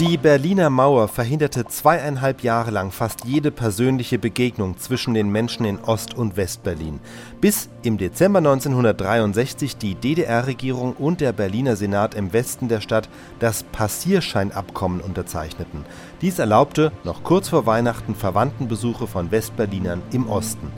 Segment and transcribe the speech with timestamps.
[0.00, 5.78] Die Berliner Mauer verhinderte zweieinhalb Jahre lang fast jede persönliche Begegnung zwischen den Menschen in
[5.78, 7.00] Ost- und Westberlin,
[7.42, 13.10] bis im Dezember 1963 die DDR-Regierung und der Berliner Senat im Westen der Stadt
[13.40, 15.84] das Passierscheinabkommen unterzeichneten.
[16.22, 20.72] Dies erlaubte noch kurz vor Weihnachten Verwandtenbesuche von Westberlinern im Osten.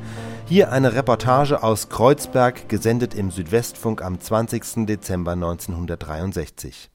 [0.49, 4.85] Hier eine Reportage aus Kreuzberg, gesendet im Südwestfunk am 20.
[4.87, 6.92] Dezember 1963.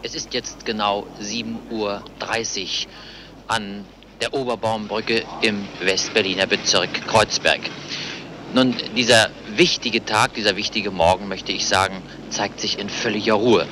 [0.00, 2.02] Es ist jetzt genau 7.30 Uhr
[3.48, 3.84] an
[4.20, 7.60] der Oberbaumbrücke im Westberliner Bezirk Kreuzberg.
[8.54, 12.00] Nun, dieser wichtige Tag, dieser wichtige Morgen, möchte ich sagen,
[12.30, 13.66] zeigt sich in völliger Ruhe.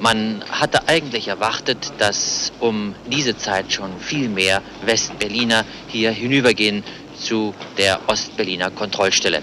[0.00, 6.82] Man hatte eigentlich erwartet, dass um diese Zeit schon viel mehr Westberliner hier hinübergehen
[7.18, 9.42] zu der Ostberliner Kontrollstelle.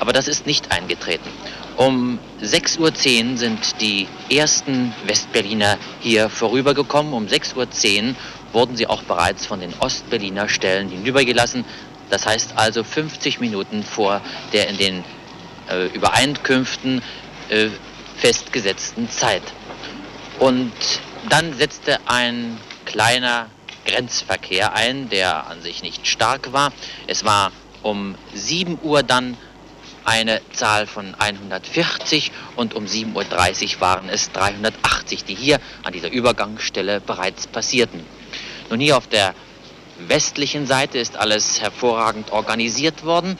[0.00, 1.28] Aber das ist nicht eingetreten.
[1.76, 2.78] Um 6.10
[3.32, 7.12] Uhr sind die ersten Westberliner hier vorübergekommen.
[7.12, 7.56] Um 6.10
[8.10, 8.14] Uhr
[8.52, 11.64] wurden sie auch bereits von den Ostberliner Stellen hinübergelassen.
[12.10, 14.20] Das heißt also 50 Minuten vor
[14.52, 15.04] der in den
[15.68, 17.02] äh, Übereinkünften
[17.48, 17.68] äh,
[18.18, 19.42] festgesetzten Zeit.
[20.38, 20.72] Und
[21.28, 23.46] dann setzte ein kleiner
[23.84, 26.72] Grenzverkehr ein, der an sich nicht stark war.
[27.06, 29.36] Es war um 7 Uhr dann
[30.04, 36.10] eine Zahl von 140 und um 7.30 Uhr waren es 380, die hier an dieser
[36.10, 38.04] Übergangsstelle bereits passierten.
[38.70, 39.34] Nun hier auf der
[39.98, 43.38] westlichen Seite ist alles hervorragend organisiert worden.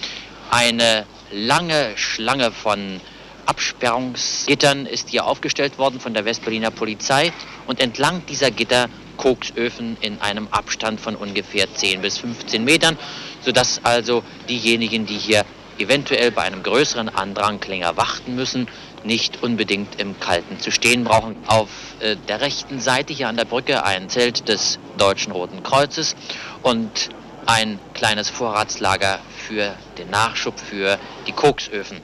[0.50, 3.00] Eine lange Schlange von
[3.46, 7.32] Absperrungsgittern ist hier aufgestellt worden von der Westberliner Polizei
[7.66, 12.98] und entlang dieser Gitter Koksöfen in einem Abstand von ungefähr 10 bis 15 Metern,
[13.42, 15.44] sodass also diejenigen, die hier
[15.78, 18.68] eventuell bei einem größeren Andrang länger warten müssen,
[19.02, 21.36] nicht unbedingt im Kalten zu stehen brauchen.
[21.46, 21.68] Auf
[22.00, 26.16] äh, der rechten Seite hier an der Brücke ein Zelt des Deutschen Roten Kreuzes
[26.62, 27.10] und
[27.46, 32.00] ein kleines Vorratslager für den Nachschub für die Koksöfen.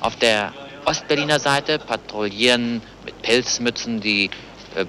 [0.00, 0.52] Auf der
[0.84, 4.30] Ostberliner Seite patrouillieren mit Pelzmützen die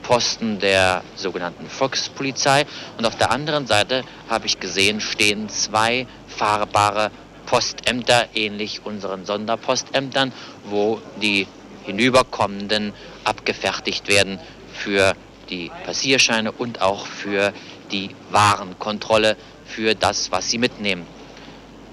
[0.01, 2.65] Posten der sogenannten Volkspolizei
[2.97, 7.11] und auf der anderen Seite habe ich gesehen, stehen zwei fahrbare
[7.45, 10.33] Postämter, ähnlich unseren Sonderpostämtern,
[10.65, 11.47] wo die
[11.85, 14.39] hinüberkommenden abgefertigt werden
[14.73, 15.13] für
[15.49, 17.53] die Passierscheine und auch für
[17.91, 21.05] die Warenkontrolle, für das, was sie mitnehmen.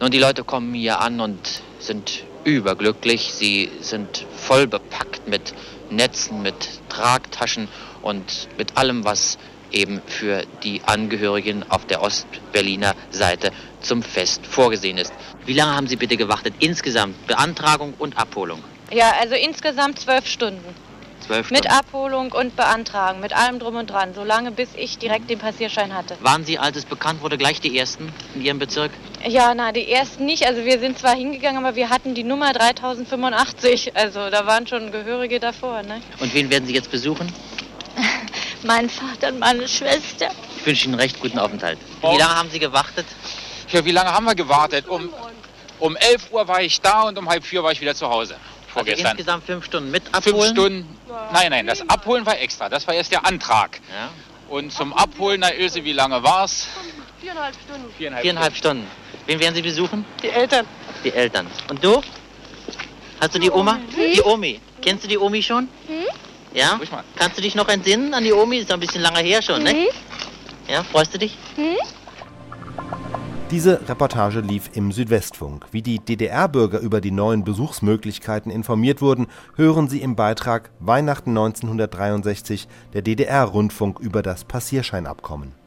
[0.00, 3.32] Nun, die Leute kommen hier an und sind überglücklich.
[3.32, 5.54] Sie sind voll bepackt mit
[5.90, 6.54] Netzen, mit
[6.88, 7.68] Tragtaschen
[8.02, 9.38] und mit allem, was
[9.70, 15.12] eben für die Angehörigen auf der Ostberliner Seite zum Fest vorgesehen ist.
[15.46, 16.54] Wie lange haben Sie bitte gewartet?
[16.60, 18.62] Insgesamt Beantragung und Abholung?
[18.90, 20.74] Ja, also insgesamt zwölf Stunden.
[21.26, 21.64] Zwölf Stunden.
[21.64, 25.38] Mit Abholung und Beantragen, mit allem drum und dran, so lange bis ich direkt den
[25.38, 26.16] Passierschein hatte.
[26.20, 28.90] Waren Sie, als es bekannt wurde, gleich die Ersten in Ihrem Bezirk?
[29.26, 30.46] Ja, na, die Ersten nicht.
[30.46, 33.96] Also wir sind zwar hingegangen, aber wir hatten die Nummer 3085.
[33.96, 35.82] Also da waren schon Gehörige davor.
[35.82, 36.00] Ne?
[36.20, 37.32] Und wen werden Sie jetzt besuchen?
[38.64, 40.28] mein Vater und meine Schwester.
[40.58, 41.78] Ich wünsche Ihnen einen recht guten Aufenthalt.
[42.00, 43.06] Wie lange haben Sie gewartet?
[43.68, 44.88] Ja, wie lange haben wir gewartet?
[44.88, 45.08] Um,
[45.78, 48.36] um 11 Uhr war ich da und um halb vier war ich wieder zu Hause.
[48.74, 50.36] Also insgesamt fünf Stunden mit Abholen?
[50.36, 50.98] Fünf Stunden.
[51.32, 52.68] Nein, nein, das Abholen war extra.
[52.68, 53.80] Das war erst der Antrag.
[53.90, 54.10] Ja.
[54.48, 56.66] Und zum Abholen, na Ilse, wie lange war es?
[57.20, 57.94] Viereinhalb Stunden.
[57.96, 58.86] Viereinhalb, Viereinhalb Stunden.
[59.26, 60.04] Wen werden Sie besuchen?
[60.22, 60.66] Die Eltern.
[61.04, 61.46] Die Eltern.
[61.68, 62.02] Und du?
[63.20, 63.78] Hast du die Oma?
[63.96, 64.60] Die Omi.
[64.82, 65.68] Kennst du die Omi schon?
[65.86, 66.04] Hm?
[66.54, 66.80] Ja?
[67.16, 68.58] Kannst du dich noch entsinnen an die Omi?
[68.58, 69.88] Ist ja ein bisschen lange her schon, ne?
[70.68, 71.36] Ja, freust du dich?
[73.52, 75.66] Diese Reportage lief im Südwestfunk.
[75.72, 79.26] Wie die DDR-Bürger über die neuen Besuchsmöglichkeiten informiert wurden,
[79.56, 85.61] hören Sie im Beitrag Weihnachten 1963 der DDR-Rundfunk über das Passierscheinabkommen.